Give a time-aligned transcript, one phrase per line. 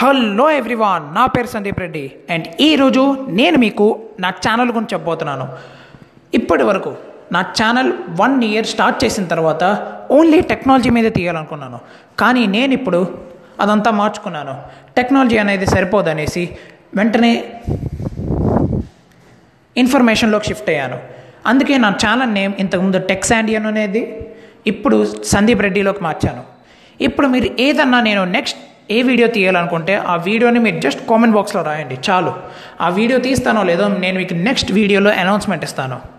[0.00, 2.02] Hello everyone నా పేరు Sandeep Reddy.
[2.32, 3.02] And ఈరోజు
[3.38, 3.84] నేను మీకు
[4.22, 5.46] నా ఛానల్ గురించి చెప్పబోతున్నాను.
[6.38, 6.90] ఇప్పటి వరకు
[7.34, 7.88] నా ఛానల్
[8.20, 9.62] వన్ ఇయర్ స్టార్ట్ చేసిన తర్వాత
[10.16, 11.78] ఓన్లీ టెక్నాలజీ మీద తీయాలనుకున్నాను.
[12.22, 13.00] కానీ నేను ఇప్పుడు
[13.64, 14.56] అదంతా మార్చుకున్నాను.
[14.98, 16.44] టెక్నాలజీ అనేది సరిపోదనేసి
[17.00, 17.32] వెంటనే
[19.84, 21.00] ఇన్ఫర్మేషన్లోకి షిఫ్ట్ అయ్యాను.
[21.52, 24.04] అందుకే నా ఛానల్ నేమ్ ఇంతకుముందు టెక్స్ అనేది
[24.74, 24.98] ఇప్పుడు
[25.34, 26.44] సందీప్ రెడ్డిలోకి మార్చాను.
[27.08, 28.60] ఇప్పుడు మీరు ఏదన్నా నేను నెక్స్ట్
[28.90, 31.98] ఏ వీడియో తీయాలనుకుంటే ఆ వీడియోని మీరు జస్ట్ కామెంట్ బాక్స్లో రాయండి.
[32.08, 32.32] చాలు.
[32.80, 36.15] ఆ వీడియో తీస్తానో లేదో నేను మీకు నెక్స్ట్ వీడియోలో అనౌన్స్మెంట్ ఇస్తాను.